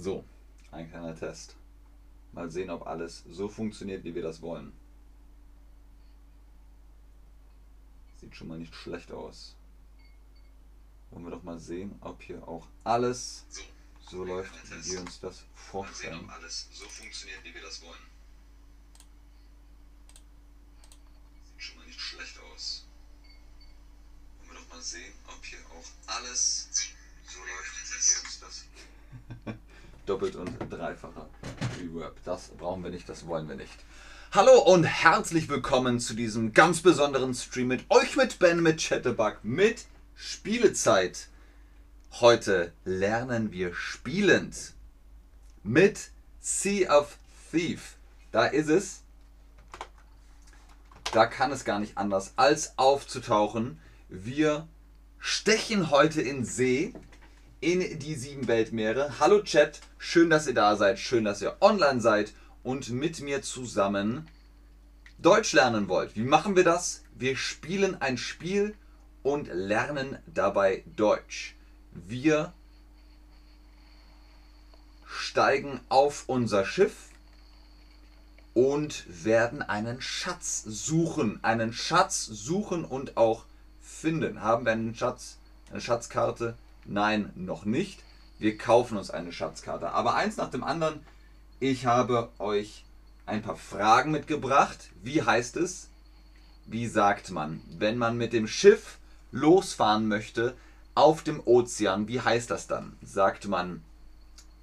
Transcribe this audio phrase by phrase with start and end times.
[0.00, 0.24] So,
[0.70, 1.56] ein kleiner Test.
[2.32, 4.72] Mal sehen, ob alles so funktioniert, wie wir das wollen.
[8.16, 9.56] Sieht schon mal nicht schlecht aus.
[11.10, 13.60] Wollen wir doch mal sehen, ob hier auch alles so,
[14.08, 16.14] so läuft, wie wir uns das vorstellen.
[16.14, 18.06] Mal sehen, ob alles so funktioniert, wie wir das wollen.
[21.44, 22.86] Sieht schon mal nicht schlecht aus.
[24.38, 26.70] Wollen wir doch mal sehen, ob hier auch alles
[27.26, 28.64] so läuft, wie wir uns das
[30.10, 31.28] doppelt und dreifacher
[31.80, 32.16] Reverb.
[32.24, 33.78] Das brauchen wir nicht, das wollen wir nicht.
[34.32, 39.36] Hallo und herzlich willkommen zu diesem ganz besonderen Stream mit euch, mit Ben, mit Chatterbug,
[39.44, 39.84] mit
[40.16, 41.28] Spielezeit.
[42.20, 44.72] Heute lernen wir spielend
[45.62, 47.16] mit Sea of
[47.52, 47.94] Thief.
[48.32, 49.02] Da ist es.
[51.12, 53.78] Da kann es gar nicht anders als aufzutauchen.
[54.08, 54.66] Wir
[55.20, 56.94] stechen heute in See
[57.60, 59.20] in die sieben Weltmeere.
[59.20, 63.42] Hallo Chat, schön, dass ihr da seid, schön, dass ihr online seid und mit mir
[63.42, 64.26] zusammen
[65.18, 66.16] Deutsch lernen wollt.
[66.16, 67.02] Wie machen wir das?
[67.14, 68.74] Wir spielen ein Spiel
[69.22, 71.54] und lernen dabei Deutsch.
[71.92, 72.54] Wir
[75.06, 77.10] steigen auf unser Schiff
[78.54, 81.44] und werden einen Schatz suchen.
[81.44, 83.44] Einen Schatz suchen und auch
[83.82, 84.40] finden.
[84.40, 85.36] Haben wir einen Schatz,
[85.70, 86.56] eine Schatzkarte?
[86.90, 88.02] Nein, noch nicht.
[88.40, 89.92] Wir kaufen uns eine Schatzkarte.
[89.92, 91.00] Aber eins nach dem anderen.
[91.60, 92.84] Ich habe euch
[93.26, 94.90] ein paar Fragen mitgebracht.
[95.04, 95.88] Wie heißt es?
[96.66, 98.98] Wie sagt man, wenn man mit dem Schiff
[99.30, 100.56] losfahren möchte
[100.96, 102.08] auf dem Ozean?
[102.08, 102.96] Wie heißt das dann?
[103.02, 103.84] Sagt man,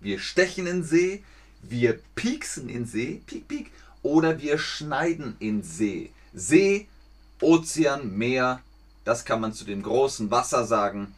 [0.02, 1.24] wir stechen in See,
[1.62, 3.72] wir pieksen in See, piek, piek,
[4.04, 6.12] oder wir schneiden in See.
[6.34, 6.90] See,
[7.40, 8.62] Ozean, Meer,
[9.06, 11.16] das kann man zu dem großen Wasser sagen.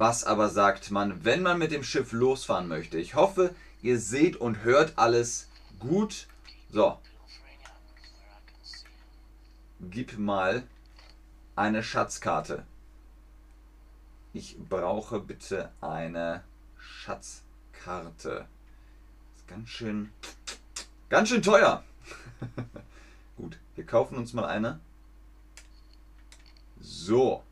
[0.00, 2.96] Was aber sagt man, wenn man mit dem Schiff losfahren möchte?
[2.96, 5.46] Ich hoffe, ihr seht und hört alles
[5.78, 6.26] gut.
[6.70, 6.98] So.
[9.78, 10.62] Gib mal
[11.54, 12.64] eine Schatzkarte.
[14.32, 16.44] Ich brauche bitte eine
[16.78, 18.46] Schatzkarte.
[19.36, 20.10] Ist ganz schön,
[21.10, 21.84] ganz schön teuer.
[23.36, 24.80] Gut, wir kaufen uns mal eine.
[26.80, 27.44] So.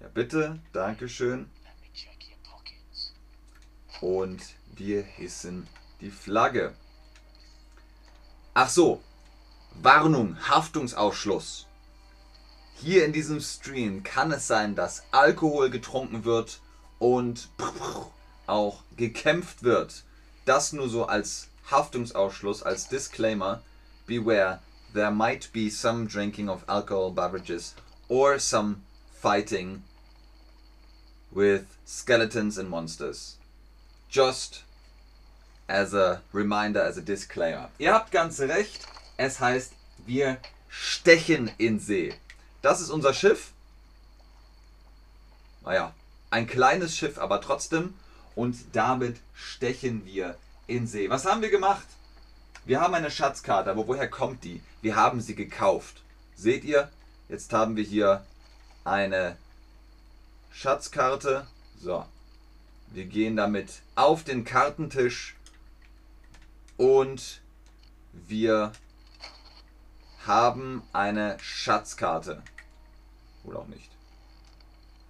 [0.00, 0.60] Ja, bitte.
[0.72, 1.50] Dankeschön.
[4.00, 4.40] Und
[4.76, 5.66] wir hissen
[6.00, 6.74] die Flagge.
[8.54, 9.02] Ach so.
[9.82, 11.66] Warnung, Haftungsausschluss.
[12.74, 16.60] Hier in diesem Stream kann es sein, dass Alkohol getrunken wird
[16.98, 17.48] und
[18.46, 20.04] auch gekämpft wird.
[20.44, 23.62] Das nur so als Haftungsausschluss, als Disclaimer.
[24.06, 24.60] Beware,
[24.94, 27.74] there might be some drinking of alcohol beverages
[28.08, 28.76] or some
[29.20, 29.82] fighting
[31.32, 33.36] with skeletons and monsters.
[34.08, 34.62] Just
[35.68, 37.68] as a reminder, as a disclaimer.
[37.78, 39.72] Ihr habt ganz recht, es heißt,
[40.06, 40.38] wir
[40.68, 42.14] stechen in See.
[42.62, 43.52] Das ist unser Schiff.
[45.64, 45.92] Naja,
[46.30, 47.94] ein kleines Schiff, aber trotzdem.
[48.34, 50.36] Und damit stechen wir
[50.66, 51.10] in See.
[51.10, 51.86] Was haben wir gemacht?
[52.64, 54.62] Wir haben eine Schatzkarte, aber woher kommt die?
[54.82, 56.02] Wir haben sie gekauft.
[56.36, 56.90] Seht ihr?
[57.28, 58.24] Jetzt haben wir hier
[58.84, 59.36] eine
[60.50, 61.46] Schatzkarte.
[61.78, 62.04] So.
[62.88, 65.36] Wir gehen damit auf den Kartentisch
[66.76, 67.42] und
[68.12, 68.72] wir
[70.26, 72.42] haben eine Schatzkarte.
[73.44, 73.90] Oder auch nicht.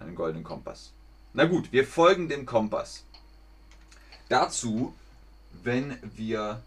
[0.00, 0.92] Einen goldenen Kompass.
[1.32, 3.04] Na gut, wir folgen dem Kompass.
[4.28, 4.94] Dazu,
[5.62, 6.62] wenn wir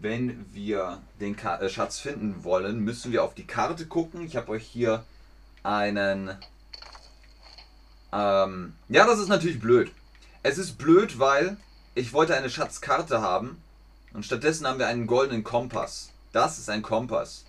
[0.00, 4.22] wenn wir den äh, Schatz finden wollen, müssen wir auf die Karte gucken.
[4.22, 5.04] Ich habe euch hier
[5.62, 6.36] einen...
[8.12, 9.90] Ähm, ja, das ist natürlich blöd.
[10.42, 11.56] Es ist blöd, weil
[11.94, 13.62] ich wollte eine Schatzkarte haben
[14.12, 16.10] und stattdessen haben wir einen goldenen Kompass.
[16.32, 17.44] Das ist ein Kompass.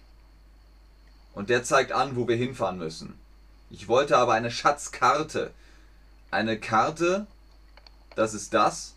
[1.33, 3.17] Und der zeigt an, wo wir hinfahren müssen.
[3.69, 5.51] Ich wollte aber eine Schatzkarte.
[6.29, 7.25] Eine Karte,
[8.15, 8.93] das ist das.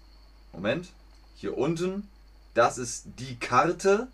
[0.52, 0.92] Moment,
[1.34, 2.08] hier unten
[2.56, 4.08] das ist die Karte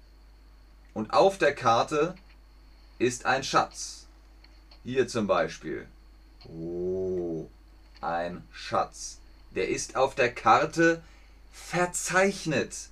[0.94, 2.16] und auf der Karte
[2.98, 4.06] ist ein Schatz.
[4.82, 5.86] Hier zum Beispiel.
[6.48, 7.48] Oh,
[8.00, 9.18] ein Schatz.
[9.54, 11.04] Der ist auf der Karte
[11.52, 12.88] verzeichnet.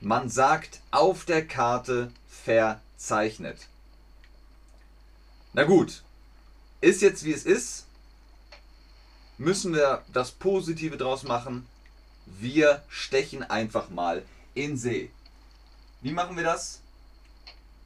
[0.00, 3.68] Man sagt auf der Karte verzeichnet.
[5.52, 6.02] Na gut,
[6.80, 7.86] ist jetzt wie es ist.
[9.38, 11.68] Müssen wir das Positive draus machen.
[12.26, 14.24] Wir stechen einfach mal
[14.56, 15.10] in See.
[16.00, 16.80] Wie machen wir das?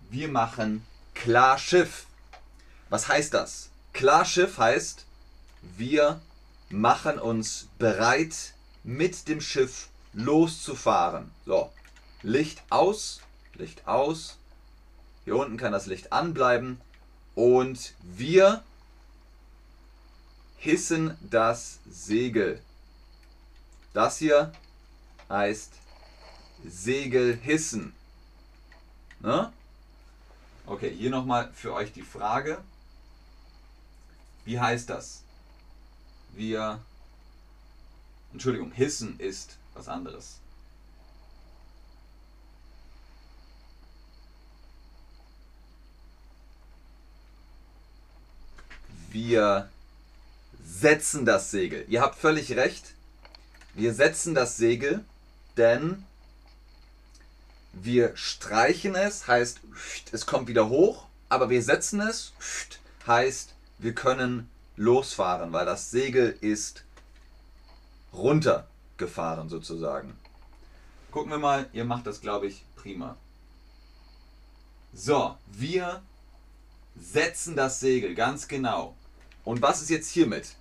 [0.09, 2.07] Wir machen Klarschiff.
[2.89, 3.71] Was heißt das?
[3.93, 5.05] Klarschiff heißt,
[5.77, 6.21] wir
[6.71, 11.31] machen uns bereit, mit dem Schiff loszufahren.
[11.45, 11.71] So,
[12.23, 13.21] Licht aus,
[13.55, 14.39] Licht aus.
[15.25, 16.81] Hier unten kann das Licht anbleiben.
[17.35, 18.63] Und wir
[20.57, 22.61] hissen das Segel.
[23.93, 24.53] Das hier
[25.29, 25.73] heißt
[26.65, 27.93] Segel hissen.
[29.21, 29.53] Ne?
[30.67, 32.63] Okay, hier nochmal für euch die Frage.
[34.45, 35.23] Wie heißt das?
[36.33, 36.81] Wir.
[38.33, 40.39] Entschuldigung, hissen ist was anderes.
[49.11, 49.69] Wir
[50.65, 51.85] setzen das Segel.
[51.89, 52.95] Ihr habt völlig recht.
[53.75, 55.05] Wir setzen das Segel,
[55.57, 56.05] denn
[57.73, 59.61] wir streichen es, heißt,
[60.13, 62.33] es kommt wieder hoch, aber wir setzen es,
[63.07, 66.85] heißt, wir können losfahren, weil das Segel ist
[68.13, 70.17] runtergefahren sozusagen.
[71.11, 73.17] Gucken wir mal, ihr macht das, glaube ich, prima.
[74.93, 76.03] So, wir
[76.97, 78.97] setzen das Segel, ganz genau.
[79.45, 80.57] Und was ist jetzt hiermit?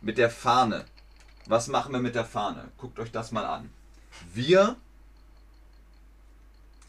[0.00, 0.84] Mit der Fahne.
[1.46, 2.70] Was machen wir mit der Fahne?
[2.78, 3.70] Guckt euch das mal an.
[4.32, 4.76] Wir.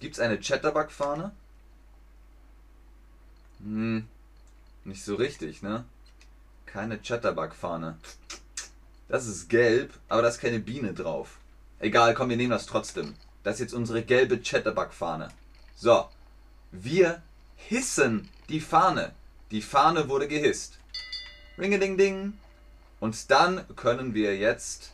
[0.02, 1.32] Gibt es eine Chatterbug-Fahne?
[3.60, 4.08] Hm,
[4.84, 5.86] nicht so richtig, ne?
[6.66, 7.98] Keine Chatterbug-Fahne.
[9.08, 11.38] Das ist gelb, aber da ist keine Biene drauf.
[11.80, 13.16] Egal, komm, wir nehmen das trotzdem.
[13.44, 15.30] Das ist jetzt unsere gelbe Chatterbug-Fahne.
[15.76, 16.10] So,
[16.72, 17.22] wir
[17.56, 19.14] hissen die Fahne.
[19.52, 20.80] Die Fahne wurde gehisst.
[21.60, 22.34] Ringe-ding-ding.
[23.00, 24.94] Und dann können wir jetzt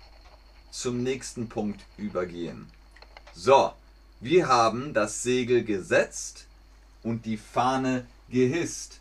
[0.69, 2.69] zum nächsten Punkt übergehen.
[3.33, 3.73] So,
[4.19, 6.47] wir haben das Segel gesetzt
[7.03, 8.99] und die Fahne gehisst.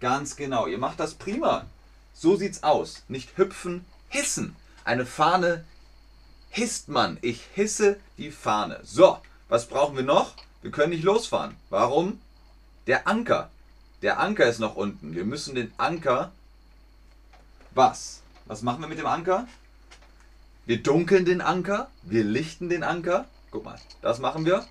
[0.00, 1.66] Ganz genau, ihr macht das prima.
[2.12, 3.04] So sieht's aus.
[3.08, 4.54] Nicht hüpfen, hissen.
[4.84, 5.64] Eine Fahne
[6.50, 7.18] hisst man.
[7.22, 8.80] Ich hisse die Fahne.
[8.82, 9.18] So,
[9.48, 10.34] was brauchen wir noch?
[10.62, 11.56] Wir können nicht losfahren.
[11.70, 12.20] Warum?
[12.86, 13.50] Der Anker.
[14.02, 15.14] Der Anker ist noch unten.
[15.14, 16.32] Wir müssen den Anker.
[17.74, 18.22] Was?
[18.46, 19.46] Was machen wir mit dem Anker?
[20.66, 21.90] Wir dunkeln den Anker.
[22.02, 23.26] Wir lichten den Anker.
[23.50, 24.66] Guck mal, das machen wir.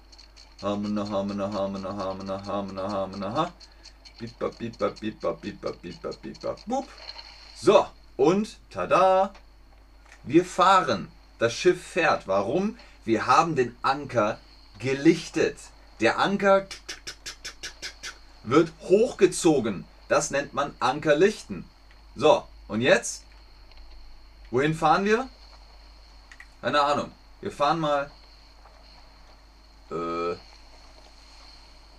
[0.62, 3.52] Hamena, hamena, hamena, hamena, hamena, hamena, ha.
[4.20, 6.88] Bipa, bipa, bipa, bipa, bipa, bipa, bup.
[7.56, 7.88] So,
[8.18, 9.34] und tada,
[10.24, 11.12] wir fahren.
[11.40, 12.28] Das Schiff fährt.
[12.28, 12.78] Warum?
[13.06, 14.40] Wir haben den Anker
[14.80, 15.58] gelichtet.
[16.00, 16.68] Der Anker
[18.44, 19.86] wird hochgezogen.
[20.08, 21.66] Das nennt man Ankerlichten.
[22.16, 23.24] So, und jetzt?
[24.50, 25.30] Wohin fahren wir?
[26.62, 27.12] Keine Ahnung.
[27.42, 28.10] Wir fahren mal
[29.92, 30.36] äh,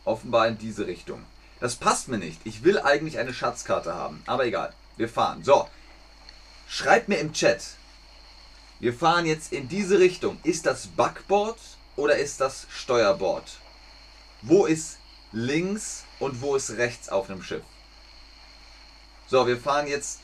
[0.04, 1.24] offenbar in diese Richtung.
[1.60, 2.40] Das passt mir nicht.
[2.44, 4.22] Ich will eigentlich eine Schatzkarte haben.
[4.26, 4.72] Aber egal.
[4.96, 5.42] Wir fahren.
[5.42, 5.68] So.
[6.68, 7.62] Schreibt mir im Chat.
[8.80, 10.38] Wir fahren jetzt in diese Richtung.
[10.44, 11.58] Ist das Backboard
[11.96, 13.58] oder ist das Steuerbord?
[14.42, 14.98] Wo ist
[15.32, 17.64] links und wo ist rechts auf einem Schiff?
[19.26, 20.20] So, wir fahren jetzt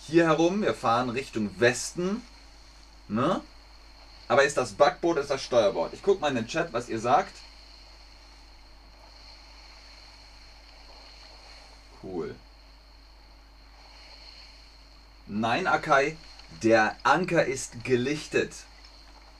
[0.00, 0.62] hier herum.
[0.62, 2.22] Wir fahren Richtung Westen.
[3.08, 3.40] Ne?
[4.28, 5.94] Aber ist das Backboard oder ist das Steuerbord?
[5.94, 7.32] Ich gucke mal in den Chat, was ihr sagt.
[12.02, 12.34] Cool.
[15.26, 16.16] Nein, Akai,
[16.62, 18.52] der Anker ist gelichtet.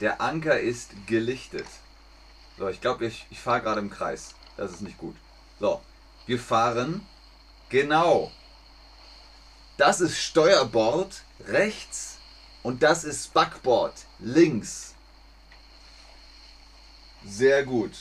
[0.00, 1.66] Der Anker ist gelichtet.
[2.58, 4.34] So, ich glaube, ich, ich fahre gerade im Kreis.
[4.56, 5.16] Das ist nicht gut.
[5.60, 5.80] So,
[6.26, 7.06] wir fahren
[7.68, 8.32] genau.
[9.76, 12.17] Das ist Steuerbord rechts
[12.62, 14.94] und das ist Backboard links.
[17.24, 17.92] Sehr gut.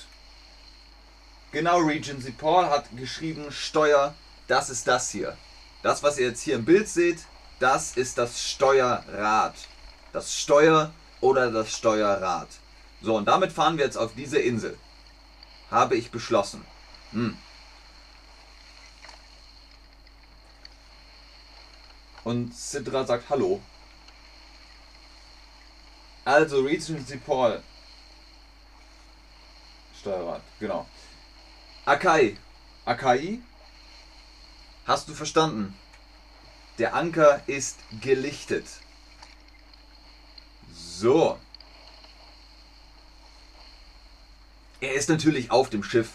[1.52, 4.14] Genau, Regency Paul hat geschrieben, Steuer,
[4.48, 5.38] das ist das hier.
[5.82, 7.20] Das, was ihr jetzt hier im Bild seht,
[7.60, 9.56] das ist das Steuerrad.
[10.14, 12.48] Das Steuer oder das Steuerrad.
[13.02, 14.78] So, und damit fahren wir jetzt auf diese Insel.
[15.72, 16.66] Habe ich beschlossen.
[17.12, 17.38] Hm.
[22.24, 23.62] Und Sidra sagt Hallo.
[26.28, 27.64] Also, Regency Paul.
[29.98, 30.86] Steuerrad, genau.
[31.86, 32.36] Akai.
[32.84, 33.40] Akai.
[34.86, 35.74] Hast du verstanden?
[36.80, 38.66] Der Anker ist gelichtet.
[40.74, 41.40] So.
[44.82, 46.10] Er ist natürlich auf dem Schiff.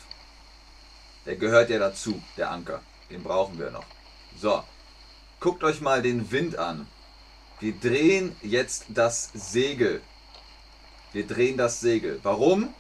[1.24, 2.82] Der gehört ja dazu, der Anker.
[3.08, 3.86] Den brauchen wir noch.
[4.36, 4.62] So.
[5.40, 6.86] Guckt euch mal den Wind an.
[7.62, 10.02] Wir drehen jetzt das Segel.
[11.12, 12.18] Wir drehen das Segel.
[12.24, 12.74] Warum?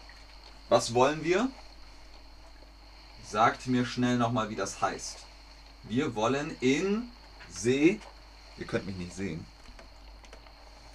[0.68, 1.48] Was wollen wir?
[3.24, 5.18] Sagt mir schnell nochmal, wie das heißt.
[5.84, 7.08] Wir wollen in
[7.48, 8.00] See
[8.58, 9.46] Ihr könnt mich nicht sehen.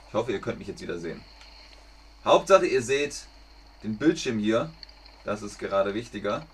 [0.10, 1.24] Ich hoffe, ihr könnt mich jetzt wieder sehen.
[2.24, 3.26] Hauptsache, ihr seht
[3.84, 4.70] den Bildschirm hier.
[5.24, 6.46] Das ist gerade wichtiger.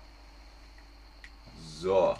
[1.80, 2.16] So.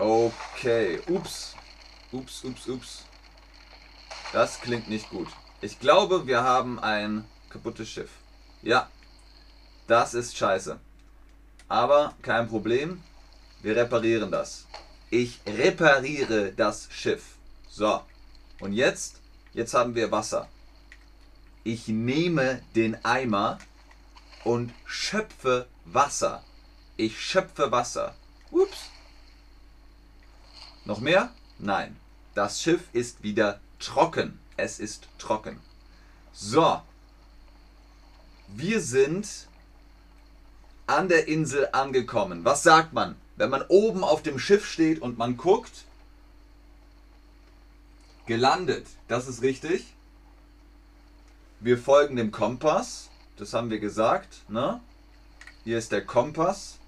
[0.00, 0.98] Okay.
[1.08, 1.54] Ups.
[2.10, 3.04] Ups, ups, ups.
[4.32, 5.28] Das klingt nicht gut.
[5.60, 8.10] Ich glaube, wir haben ein kaputtes Schiff.
[8.62, 8.88] Ja.
[9.86, 10.80] Das ist scheiße.
[11.68, 13.02] Aber kein Problem.
[13.60, 14.66] Wir reparieren das.
[15.10, 17.36] Ich repariere das Schiff.
[17.68, 18.00] So.
[18.60, 19.20] Und jetzt?
[19.52, 20.48] Jetzt haben wir Wasser.
[21.62, 23.58] Ich nehme den Eimer
[24.44, 26.42] und schöpfe Wasser.
[26.96, 28.14] Ich schöpfe Wasser.
[28.50, 28.88] Ups.
[30.90, 31.32] Noch mehr?
[31.60, 31.94] Nein.
[32.34, 34.40] Das Schiff ist wieder trocken.
[34.56, 35.60] Es ist trocken.
[36.32, 36.82] So.
[38.48, 39.46] Wir sind
[40.88, 42.44] an der Insel angekommen.
[42.44, 45.84] Was sagt man, wenn man oben auf dem Schiff steht und man guckt?
[48.26, 48.88] Gelandet.
[49.06, 49.94] Das ist richtig.
[51.60, 53.10] Wir folgen dem Kompass.
[53.36, 54.42] Das haben wir gesagt.
[54.48, 54.80] Ne?
[55.62, 56.79] Hier ist der Kompass.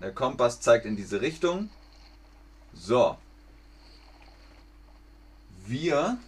[0.00, 1.70] Der Kompass zeigt in diese Richtung.
[2.72, 3.16] So.
[5.66, 6.18] Wir.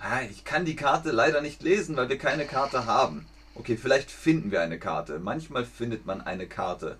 [0.00, 3.26] Ah, ich kann die Karte leider nicht lesen, weil wir keine Karte haben.
[3.54, 5.18] Okay, vielleicht finden wir eine Karte.
[5.18, 6.98] Manchmal findet man eine Karte.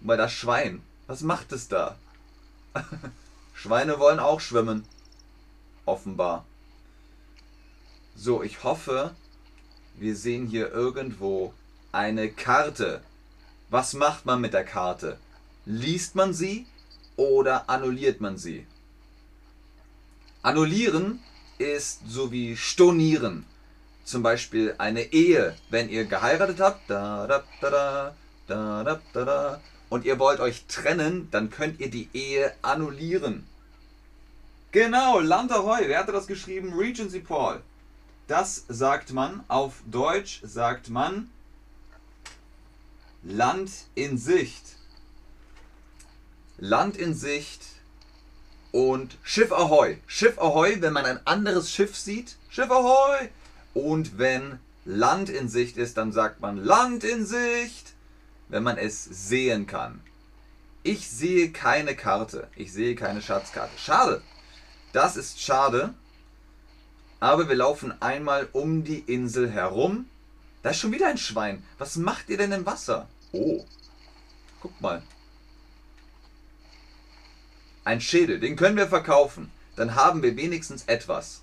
[0.00, 0.82] Weil das Schwein.
[1.06, 1.96] Was macht es da?
[3.54, 4.84] Schweine wollen auch schwimmen.
[5.86, 6.44] Offenbar.
[8.14, 9.14] So, ich hoffe,
[9.94, 11.54] wir sehen hier irgendwo
[11.92, 13.02] eine Karte.
[13.68, 15.18] Was macht man mit der Karte?
[15.64, 16.66] Liest man sie
[17.16, 18.66] oder annulliert man sie?
[20.42, 21.20] Annullieren
[21.58, 23.44] ist so wie stornieren.
[24.04, 28.14] Zum Beispiel eine Ehe, wenn ihr geheiratet habt, da, da, da,
[28.46, 33.44] da, da, da, da, und ihr wollt euch trennen, dann könnt ihr die Ehe annullieren.
[34.70, 36.74] Genau, Lanterheu, wer hatte das geschrieben?
[36.74, 37.60] Regency Paul.
[38.28, 41.30] Das sagt man, auf Deutsch sagt man
[43.28, 44.76] Land in Sicht.
[46.58, 47.60] Land in Sicht
[48.70, 49.98] und Schiff Ahoi.
[50.06, 52.36] Schiff Ahoi, wenn man ein anderes Schiff sieht.
[52.50, 53.28] Schiff Ahoi!
[53.74, 57.94] Und wenn Land in Sicht ist, dann sagt man Land in Sicht,
[58.48, 60.00] wenn man es sehen kann.
[60.84, 62.46] Ich sehe keine Karte.
[62.54, 63.76] Ich sehe keine Schatzkarte.
[63.76, 64.22] Schade.
[64.92, 65.94] Das ist schade.
[67.18, 70.08] Aber wir laufen einmal um die Insel herum.
[70.62, 71.64] Da ist schon wieder ein Schwein.
[71.78, 73.08] Was macht ihr denn im Wasser?
[73.36, 73.64] Oh.
[74.60, 75.02] Guck mal.
[77.84, 79.50] Ein Schädel, den können wir verkaufen.
[79.76, 81.42] Dann haben wir wenigstens etwas.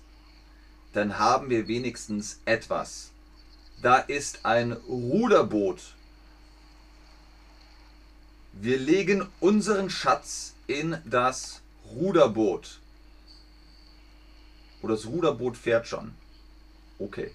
[0.92, 3.10] Dann haben wir wenigstens etwas.
[3.80, 5.94] Da ist ein Ruderboot.
[8.52, 11.62] Wir legen unseren Schatz in das
[11.94, 12.80] Ruderboot.
[14.82, 16.14] Oder das Ruderboot fährt schon.
[16.98, 17.32] Okay.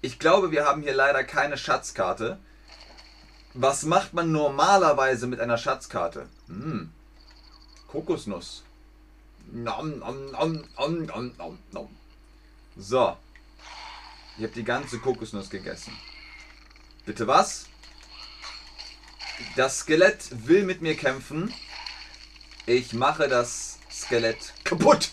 [0.00, 2.38] Ich glaube, wir haben hier leider keine Schatzkarte.
[3.54, 6.26] Was macht man normalerweise mit einer Schatzkarte?
[6.48, 6.90] Hm.
[7.86, 8.62] Kokosnuss.
[9.50, 11.96] Nom, nom, nom, nom, nom, nom, nom.
[12.76, 13.16] So.
[14.38, 15.92] Ich habe die ganze Kokosnuss gegessen.
[17.04, 17.66] Bitte was?
[19.56, 21.52] Das Skelett will mit mir kämpfen.
[22.64, 25.10] Ich mache das Skelett kaputt.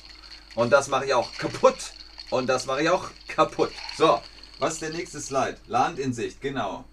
[0.55, 1.91] Und das mache ich auch kaputt.
[2.29, 3.72] Und das mache ich auch kaputt.
[3.98, 4.22] So,
[4.60, 5.58] was ist der nächste Slide?
[5.67, 6.86] Land in Sicht, genau.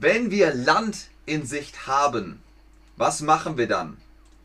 [0.00, 2.42] Wenn wir Land in Sicht haben,
[2.96, 3.96] was machen wir dann?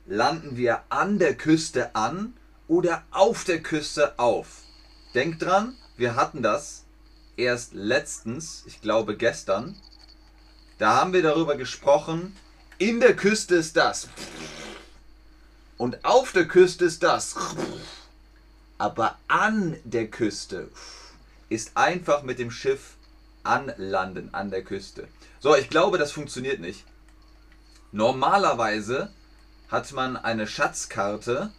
[0.06, 2.34] Landen wir an der Küste an
[2.68, 4.64] oder auf der Küste auf?
[5.16, 6.84] Denkt dran, wir hatten das
[7.36, 9.76] erst letztens, ich glaube gestern.
[10.78, 12.36] Da haben wir darüber gesprochen,
[12.78, 14.08] in der Küste ist das.
[15.78, 17.36] Und auf der Küste ist das.
[18.78, 20.70] Aber an der Küste
[21.50, 22.94] ist einfach mit dem Schiff
[23.44, 25.08] anlanden an der Küste.
[25.42, 26.84] So, ich glaube, das funktioniert nicht.
[27.94, 29.12] Normalerweise
[29.70, 31.52] hat man eine Schatzkarte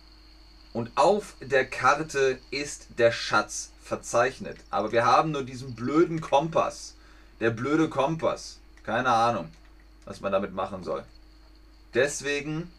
[0.74, 4.58] und auf der Karte ist der Schatz verzeichnet.
[4.68, 6.94] Aber wir haben nur diesen blöden Kompass.
[7.40, 8.60] Der blöde Kompass.
[8.82, 9.50] Keine Ahnung,
[10.04, 11.04] was man damit machen soll.
[11.94, 12.70] Deswegen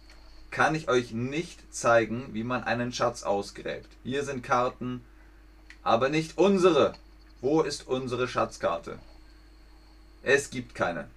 [0.51, 3.89] kann ich euch nicht zeigen, wie man einen Schatz ausgräbt.
[4.03, 5.03] Hier sind Karten,
[5.81, 6.93] aber nicht unsere.
[7.41, 9.00] Wo ist unsere Schatzkarte?
[10.24, 11.08] Es gibt keine.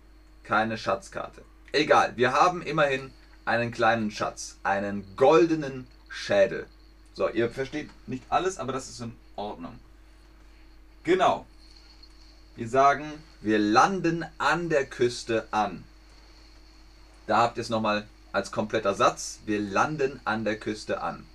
[0.42, 1.42] Keine Schatzkarte.
[1.72, 3.12] Egal, wir haben immerhin
[3.44, 4.58] einen kleinen Schatz.
[4.62, 6.66] Einen goldenen Schädel.
[7.14, 9.78] So, ihr versteht nicht alles, aber das ist in Ordnung.
[11.04, 11.46] Genau.
[12.56, 13.04] Wir sagen,
[13.40, 15.84] wir landen an der Küste an.
[17.26, 19.40] Da habt ihr es nochmal als kompletter Satz.
[19.44, 21.26] Wir landen an der Küste an.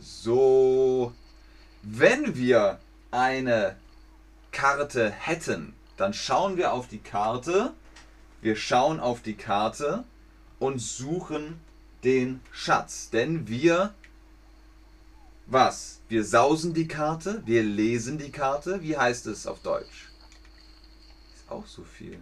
[0.00, 1.12] So,
[1.82, 2.78] wenn wir
[3.10, 3.76] eine
[4.50, 7.72] Karte hätten, dann schauen wir auf die Karte.
[8.40, 10.02] Wir schauen auf die Karte
[10.58, 11.60] und suchen
[12.02, 13.10] den Schatz.
[13.10, 13.94] Denn wir,
[15.46, 16.00] was?
[16.08, 18.82] Wir sausen die Karte, wir lesen die Karte.
[18.82, 20.10] Wie heißt es auf Deutsch?
[21.36, 22.18] Ist auch so viel.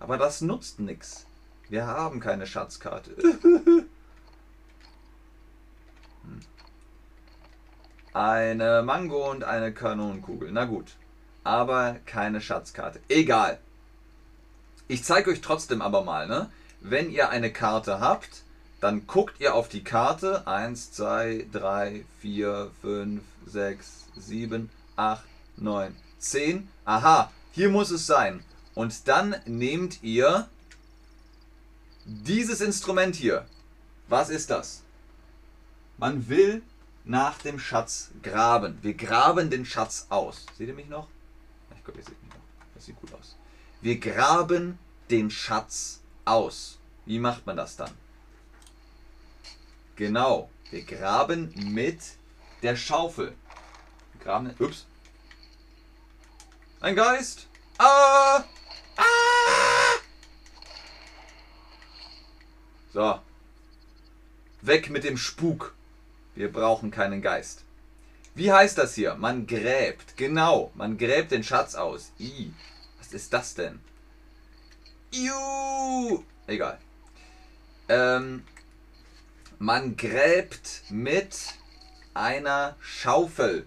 [0.00, 1.24] Aber das nutzt nichts.
[1.68, 3.16] Wir haben keine Schatzkarte.
[6.24, 6.38] Hm.
[8.12, 10.52] Eine Mango und eine Kanonenkugel.
[10.52, 10.94] Na gut.
[11.44, 13.00] Aber keine Schatzkarte.
[13.08, 13.58] Egal.
[14.88, 16.50] Ich zeige euch trotzdem aber mal, ne?
[16.80, 18.42] Wenn ihr eine Karte habt,
[18.80, 20.46] dann guckt ihr auf die Karte.
[20.46, 25.22] 1, 2, 3, 4, 5, 6, 7, 8,
[25.56, 26.68] 9, 10.
[26.84, 28.42] Aha, hier muss es sein.
[28.74, 30.48] Und dann nehmt ihr
[32.04, 33.46] dieses Instrument hier.
[34.08, 34.82] Was ist das?
[35.98, 36.62] Man will
[37.04, 38.78] nach dem Schatz graben.
[38.82, 40.46] Wir graben den Schatz aus.
[40.58, 41.08] Seht ihr mich noch?
[41.84, 42.36] Glaube, ihr seht noch.
[42.74, 43.36] Das sieht gut aus.
[43.80, 44.78] Wir graben
[45.10, 46.78] den Schatz aus.
[47.04, 47.90] Wie macht man das dann?
[49.96, 50.50] Genau.
[50.70, 52.00] Wir graben mit
[52.62, 53.34] der Schaufel.
[54.12, 54.54] Wir graben.
[54.58, 54.86] Ups.
[56.80, 57.46] Ein Geist.
[57.78, 58.44] Ah!
[58.96, 59.02] Ah!
[62.92, 63.20] So.
[64.62, 65.74] Weg mit dem Spuk.
[66.34, 67.64] Wir brauchen keinen Geist.
[68.34, 69.14] Wie heißt das hier?
[69.14, 70.16] Man gräbt.
[70.16, 72.12] Genau, man gräbt den Schatz aus.
[72.18, 72.52] I.
[72.98, 73.80] Was ist das denn?
[75.12, 76.22] Iu.
[76.46, 76.78] Egal.
[77.88, 78.44] Ähm,
[79.58, 81.36] man gräbt mit
[82.14, 83.66] einer Schaufel.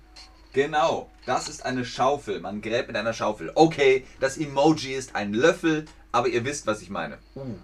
[0.53, 2.39] Genau, das ist eine Schaufel.
[2.39, 3.51] Man gräbt mit einer Schaufel.
[3.55, 7.19] Okay, das Emoji ist ein Löffel, aber ihr wisst, was ich meine.
[7.35, 7.55] Uh,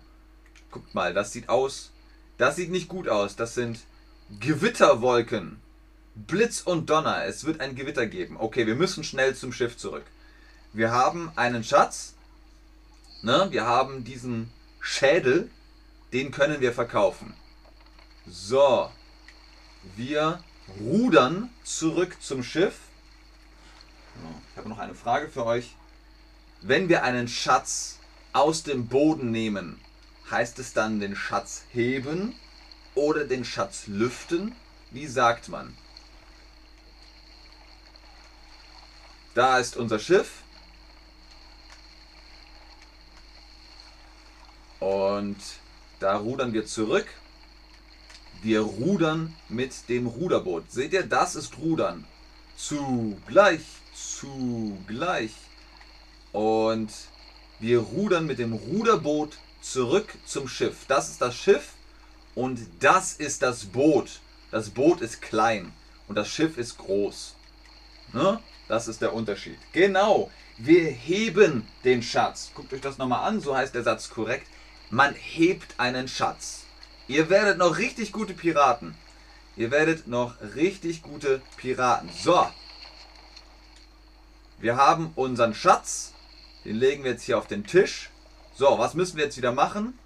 [0.69, 1.91] guckt mal, das sieht aus.
[2.37, 3.35] Das sieht nicht gut aus.
[3.35, 3.79] Das sind
[4.39, 5.61] Gewitterwolken.
[6.15, 7.25] Blitz und Donner.
[7.25, 8.37] Es wird ein Gewitter geben.
[8.37, 10.05] Okay, wir müssen schnell zum Schiff zurück.
[10.73, 12.15] Wir haben einen Schatz.
[13.21, 13.47] Ne?
[13.51, 15.49] Wir haben diesen Schädel.
[16.13, 17.33] Den können wir verkaufen.
[18.27, 18.89] So.
[19.95, 20.43] Wir
[20.79, 22.75] rudern zurück zum Schiff.
[24.51, 25.75] Ich habe noch eine Frage für euch.
[26.61, 27.99] Wenn wir einen Schatz
[28.33, 29.79] aus dem Boden nehmen,
[30.29, 32.35] heißt es dann den Schatz heben
[32.93, 34.55] oder den Schatz lüften?
[34.91, 35.75] Wie sagt man?
[39.33, 40.43] Da ist unser Schiff.
[44.79, 45.37] Und
[45.99, 47.07] da rudern wir zurück.
[48.41, 50.71] Wir rudern mit dem Ruderboot.
[50.71, 52.05] Seht ihr, das ist Rudern.
[52.57, 53.61] Zugleich,
[53.93, 55.31] zugleich.
[56.31, 56.91] Und
[57.59, 60.85] wir rudern mit dem Ruderboot zurück zum Schiff.
[60.87, 61.73] Das ist das Schiff
[62.33, 64.19] und das ist das Boot.
[64.49, 65.71] Das Boot ist klein
[66.07, 67.35] und das Schiff ist groß.
[68.13, 68.39] Ne?
[68.71, 69.57] Das ist der Unterschied.
[69.73, 72.51] Genau, wir heben den Schatz.
[72.55, 74.47] Guckt euch das nochmal an, so heißt der Satz korrekt.
[74.89, 76.63] Man hebt einen Schatz.
[77.09, 78.95] Ihr werdet noch richtig gute Piraten.
[79.57, 82.09] Ihr werdet noch richtig gute Piraten.
[82.17, 82.47] So.
[84.61, 86.13] Wir haben unseren Schatz.
[86.63, 88.09] Den legen wir jetzt hier auf den Tisch.
[88.55, 89.99] So, was müssen wir jetzt wieder machen?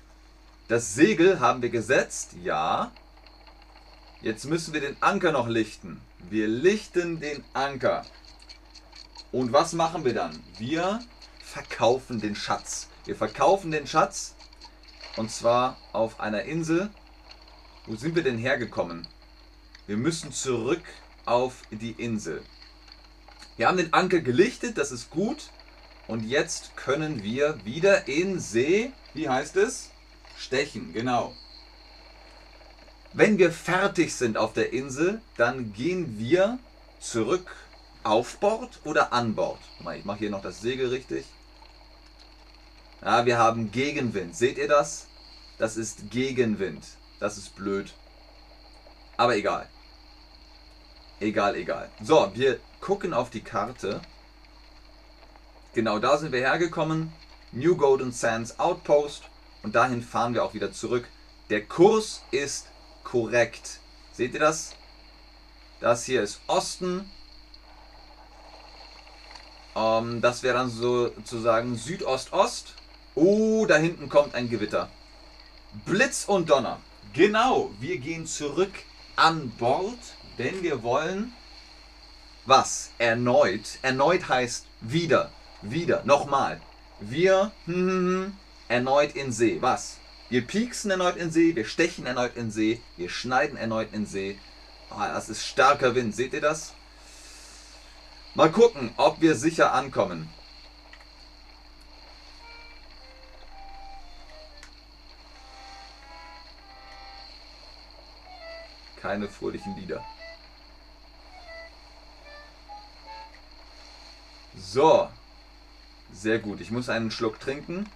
[0.69, 2.91] Das Segel haben wir gesetzt, ja.
[4.23, 6.01] Jetzt müssen wir den Anker noch lichten.
[6.32, 8.04] Wir lichten den Anker.
[9.36, 10.41] Und was machen wir dann?
[10.58, 11.02] Wir
[11.43, 12.88] verkaufen den Schatz.
[13.04, 14.34] Wir verkaufen den Schatz
[15.17, 16.89] und zwar auf einer Insel.
[17.86, 19.06] Wo sind wir denn hergekommen?
[19.88, 20.84] Wir müssen zurück
[21.26, 22.43] auf die Insel.
[23.58, 25.50] Wir haben den Anker gelichtet, das ist gut.
[26.08, 29.91] Und jetzt können wir wieder in See, wie heißt es?
[30.38, 31.36] Stechen, genau.
[33.12, 36.58] Wenn wir fertig sind auf der Insel, dann gehen wir
[37.02, 37.52] zurück
[38.06, 39.60] auf Bord oder an Bord.
[39.98, 41.26] Ich mache hier noch das Segel richtig.
[43.02, 44.36] Ja, wir haben Gegenwind.
[44.36, 45.08] Seht ihr das?
[45.58, 46.84] Das ist Gegenwind.
[47.20, 47.94] Das ist blöd.
[49.18, 49.68] Aber egal.
[51.20, 51.89] Egal, egal.
[52.02, 54.02] So, wir gucken auf die Karte.
[55.74, 57.12] Genau da sind wir hergekommen.
[57.52, 59.24] New Golden Sands Outpost.
[59.63, 61.08] Und dahin fahren wir auch wieder zurück.
[61.50, 62.68] Der Kurs ist
[63.04, 63.80] korrekt.
[64.13, 64.76] Seht ihr das?
[65.80, 67.10] Das hier ist Osten.
[69.75, 72.73] Ähm, das wäre dann sozusagen Südost-Ost.
[73.15, 74.89] Oh, da hinten kommt ein Gewitter.
[75.85, 76.79] Blitz und Donner.
[77.13, 78.73] Genau, wir gehen zurück
[79.15, 79.99] an Bord,
[80.38, 81.33] denn wir wollen
[82.45, 82.91] was?
[82.99, 83.79] Erneut.
[83.81, 85.31] Erneut heißt wieder.
[85.61, 86.61] wieder, nochmal.
[86.99, 89.57] Wir hm, hm, hm, erneut in See.
[89.61, 89.97] Was?
[90.29, 94.38] Wir pieksen erneut in See, wir stechen erneut in See, wir schneiden erneut in See.
[94.91, 96.73] Oh, das ist starker Wind, seht ihr das?
[98.36, 100.30] Mal gucken, ob wir sicher ankommen.
[109.02, 110.04] Keine fröhlichen Lieder.
[114.58, 115.10] So.
[116.12, 116.60] Sehr gut.
[116.60, 117.89] Ich muss einen Schluck trinken.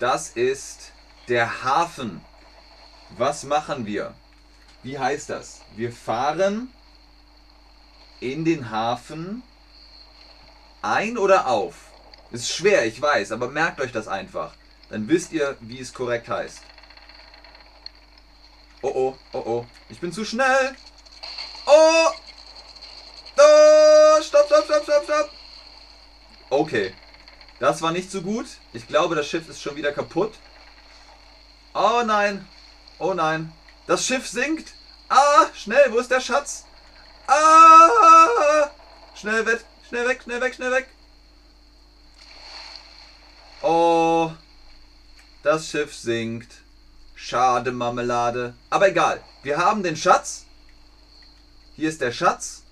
[0.00, 0.92] Das ist
[1.28, 2.20] der Hafen.
[3.10, 4.14] Was machen wir?
[4.82, 5.60] Wie heißt das?
[5.76, 6.72] Wir fahren
[8.20, 9.42] in den Hafen
[10.82, 11.74] ein oder auf.
[12.30, 14.54] Ist schwer, ich weiß, aber merkt euch das einfach.
[14.90, 16.60] Dann wisst ihr, wie es korrekt heißt.
[18.82, 19.66] Oh oh, oh oh.
[19.88, 20.76] Ich bin zu schnell.
[21.66, 22.08] Oh!
[23.38, 24.22] Oh!
[24.22, 25.30] Stopp, stopp, stopp, stopp, stopp.
[26.50, 26.94] Okay.
[27.58, 28.46] Das war nicht so gut.
[28.72, 30.34] Ich glaube, das Schiff ist schon wieder kaputt.
[31.74, 32.46] Oh nein.
[32.98, 33.52] Oh nein.
[33.86, 34.72] Das Schiff sinkt.
[35.08, 36.64] Ah, schnell, wo ist der Schatz?
[37.26, 38.70] Ah!
[39.14, 40.88] Schnell weg, schnell weg, schnell weg, schnell weg.
[43.62, 44.30] Oh.
[45.42, 46.62] Das Schiff sinkt.
[47.14, 48.54] Schade, Marmelade.
[48.70, 49.20] Aber egal.
[49.42, 50.44] Wir haben den Schatz.
[51.76, 52.62] Hier ist der Schatz.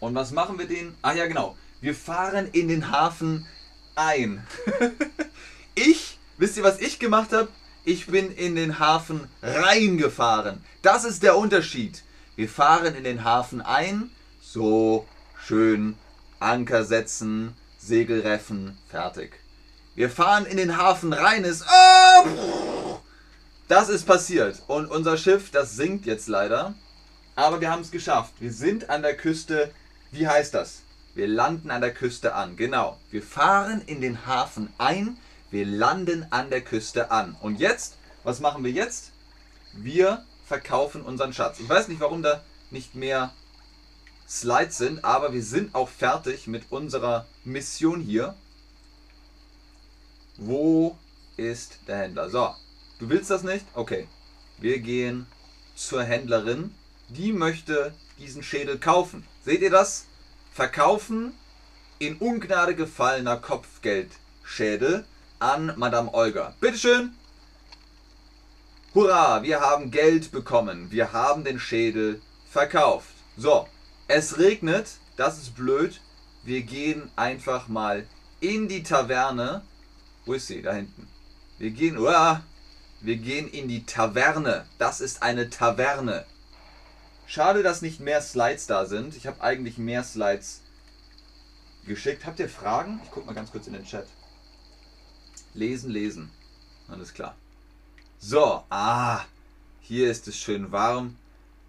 [0.00, 0.94] Und was machen wir den?
[1.02, 1.56] Ah ja, genau.
[1.80, 3.46] Wir fahren in den Hafen
[3.94, 4.46] ein.
[5.74, 7.48] ich, wisst ihr, was ich gemacht habe?
[7.84, 10.64] Ich bin in den Hafen reingefahren.
[10.82, 12.02] Das ist der Unterschied.
[12.36, 14.10] Wir fahren in den Hafen ein,
[14.42, 15.08] so
[15.42, 15.96] schön
[16.38, 19.40] Anker setzen, Segel reffen, fertig.
[19.94, 21.64] Wir fahren in den Hafen rein, ist.
[21.66, 23.00] Oh,
[23.68, 24.62] das ist passiert.
[24.66, 26.74] Und unser Schiff, das sinkt jetzt leider.
[27.36, 28.34] Aber wir haben es geschafft.
[28.38, 29.70] Wir sind an der Küste.
[30.10, 30.82] Wie heißt das?
[31.14, 32.56] Wir landen an der Küste an.
[32.56, 32.98] Genau.
[33.10, 35.16] Wir fahren in den Hafen ein.
[35.50, 37.34] Wir landen an der Küste an.
[37.40, 37.94] Und jetzt,
[38.24, 39.12] was machen wir jetzt?
[39.72, 41.60] Wir verkaufen unseren Schatz.
[41.60, 43.32] Ich weiß nicht, warum da nicht mehr
[44.28, 48.34] Slides sind, aber wir sind auch fertig mit unserer Mission hier.
[50.36, 50.96] Wo
[51.36, 52.30] ist der Händler?
[52.30, 52.54] So,
[52.98, 53.66] du willst das nicht?
[53.74, 54.08] Okay.
[54.58, 55.26] Wir gehen
[55.74, 56.74] zur Händlerin.
[57.08, 59.26] Die möchte diesen Schädel kaufen.
[59.44, 60.06] Seht ihr das?
[60.56, 61.34] verkaufen
[61.98, 65.04] in Ungnade gefallener Kopfgeldschädel
[65.38, 66.54] an Madame Olga.
[66.60, 67.14] Bitteschön.
[68.96, 70.90] Hurra, wir haben Geld bekommen.
[70.90, 73.12] Wir haben den Schädel verkauft.
[73.36, 73.68] So,
[74.08, 74.88] es regnet.
[75.18, 76.00] Das ist blöd.
[76.44, 78.06] Wir gehen einfach mal
[78.40, 79.60] in die Taverne.
[80.24, 80.62] Wo ist sie?
[80.62, 81.06] Da hinten.
[81.58, 82.42] Wir gehen, uah,
[83.02, 84.64] wir gehen in die Taverne.
[84.78, 86.24] Das ist eine Taverne.
[87.26, 89.14] Schade, dass nicht mehr Slides da sind.
[89.14, 90.62] Ich habe eigentlich mehr Slides
[91.84, 92.24] geschickt.
[92.24, 92.98] Habt ihr Fragen?
[93.04, 94.06] Ich gucke mal ganz kurz in den Chat.
[95.52, 96.30] Lesen, lesen.
[96.88, 97.36] Alles klar.
[98.18, 99.20] So, ah,
[99.80, 101.16] hier ist es schön warm.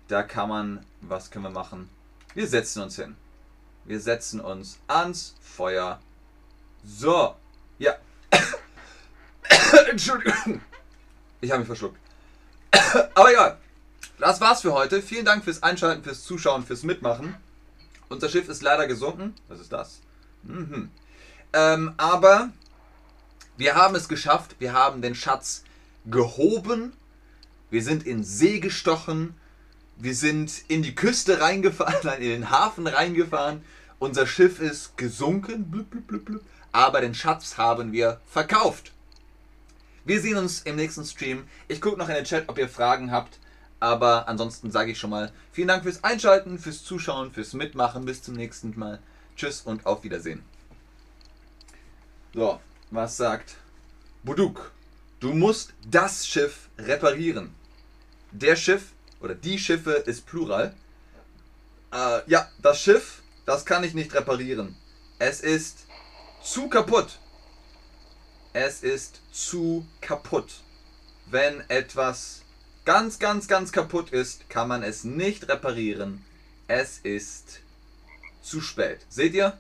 [0.08, 1.90] Da kann man, was können wir machen?
[2.34, 3.16] Wir setzen uns hin.
[3.86, 6.00] Wir setzen uns ans Feuer.
[6.86, 7.36] So,
[7.80, 7.96] ja.
[9.90, 10.62] Entschuldigung.
[11.42, 12.00] Ich habe mich verschluckt.
[13.14, 13.58] Aber egal.
[14.18, 15.02] Das war's für heute.
[15.02, 17.36] Vielen Dank fürs Einschalten, fürs Zuschauen, fürs Mitmachen.
[18.10, 19.36] Unser Schiff ist leider gesunken.
[19.48, 20.00] Was ist das?
[20.44, 20.90] Mhm.
[21.54, 22.50] Ähm, aber
[23.58, 24.56] wir haben es geschafft.
[24.60, 25.64] Wir haben den Schatz
[26.10, 26.94] gehoben.
[27.70, 29.36] Wir sind in See gestochen.
[29.98, 33.62] Wir sind in die Küste reingefahren, in den Hafen reingefahren.
[34.00, 35.70] Unser Schiff ist gesunken.
[35.72, 36.42] Blub, blub, blub,
[36.72, 38.92] aber den Schatz haben wir verkauft.
[40.06, 41.46] Wir sehen uns im nächsten Stream.
[41.68, 43.40] Ich gucke noch in den Chat, ob ihr Fragen habt.
[43.80, 48.06] Aber ansonsten sage ich schon mal vielen Dank fürs Einschalten, fürs Zuschauen, fürs Mitmachen.
[48.06, 49.00] Bis zum nächsten Mal.
[49.36, 50.44] Tschüss und auf Wiedersehen.
[52.34, 52.60] So,
[52.92, 53.56] was sagt
[54.24, 54.72] Buduk?
[55.20, 57.56] Du musst das Schiff reparieren.
[58.32, 60.76] Der Schiff oder die Schiffe ist Plural.
[61.92, 64.76] Äh, ja, das Schiff, das kann ich nicht reparieren.
[65.18, 65.88] Es ist
[66.44, 67.20] zu kaputt.
[68.54, 70.62] Es ist zu kaputt.
[71.26, 72.44] Wenn etwas
[72.86, 76.24] ganz, ganz, ganz kaputt ist, kann man es nicht reparieren.
[76.68, 77.62] Es ist
[78.44, 79.00] zu spät.
[79.10, 79.58] Seht ihr?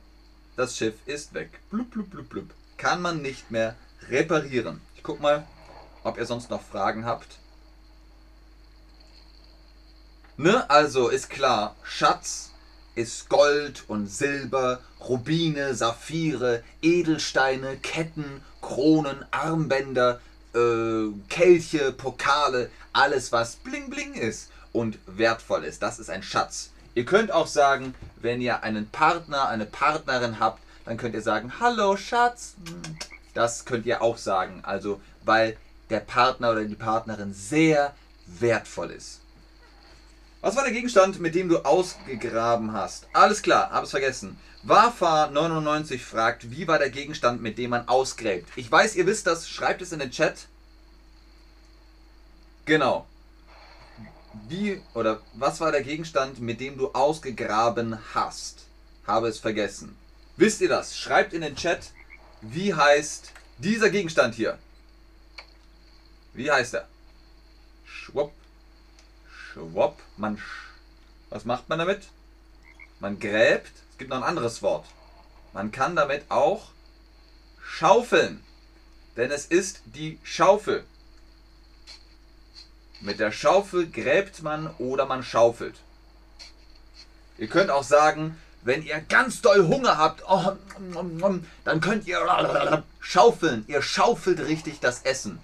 [0.56, 1.60] Das Schiff ist weg.
[1.72, 2.54] Blub, blub, blub, blub.
[2.78, 3.76] Kann man nicht mehr
[4.10, 4.82] reparieren.
[5.08, 5.48] Guck mal,
[6.04, 7.38] ob ihr sonst noch Fragen habt.
[10.36, 12.52] Ne, also ist klar, Schatz
[12.94, 20.20] ist Gold und Silber, Rubine, Saphire, Edelsteine, Ketten, Kronen, Armbänder,
[20.54, 25.82] äh, Kelche, Pokale, alles was bling bling ist und wertvoll ist.
[25.82, 26.72] Das ist ein Schatz.
[26.96, 31.62] Ihr könnt auch sagen, wenn ihr einen Partner, eine Partnerin habt, dann könnt ihr sagen,
[31.62, 32.56] hallo Schatz.
[33.38, 34.62] Das könnt ihr auch sagen.
[34.64, 35.58] Also, weil
[35.92, 37.94] der Partner oder die Partnerin sehr
[38.26, 39.22] wertvoll ist.
[40.42, 43.06] Was war der Gegenstand, mit dem du ausgegraben hast?
[43.14, 44.40] Alles klar, hab's vergessen.
[44.66, 48.50] Wafa99 fragt, wie war der Gegenstand, mit dem man ausgräbt?
[48.56, 50.48] Ich weiß, ihr wisst das, schreibt es in den Chat.
[52.66, 53.06] Genau.
[54.48, 58.66] Wie oder was war der Gegenstand, mit dem du ausgegraben hast?
[59.06, 59.96] Habe es vergessen.
[60.38, 60.98] Wisst ihr das?
[60.98, 61.92] Schreibt in den Chat,
[62.54, 64.58] wie heißt dieser Gegenstand hier?
[66.34, 66.88] Wie heißt er?
[67.86, 68.32] Schwupp.
[69.30, 70.00] Schwupp.
[70.18, 70.42] Man.
[71.30, 72.04] Was macht man damit?
[73.00, 73.72] Man gräbt.
[73.92, 74.86] Es gibt noch ein anderes Wort.
[75.54, 76.70] Man kann damit auch
[77.62, 78.44] schaufeln.
[79.16, 80.86] Denn es ist die Schaufel.
[83.02, 85.76] Mit der Schaufel gräbt man oder man schaufelt.
[87.38, 90.52] Ihr könnt auch sagen, wenn ihr ganz doll Hunger habt, oh,
[91.64, 93.64] dann könnt ihr schaufeln.
[93.68, 95.40] Ihr schaufelt richtig das Essen.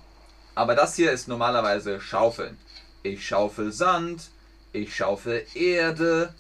[0.56, 2.58] Aber das hier ist normalerweise schaufeln.
[3.02, 4.30] Ich schaufel Sand,
[4.74, 6.34] ich schaufel Erde,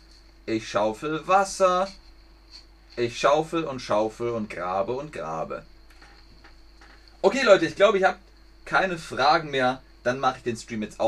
[0.46, 1.88] ich schaufel Wasser,
[2.98, 5.64] ich schaufel und schaufel und grabe und grabe.
[7.22, 8.18] Okay Leute, ich glaube, ich habe
[8.66, 9.82] keine Fragen mehr.
[10.04, 11.02] Dann mache ich den Stream jetzt auf.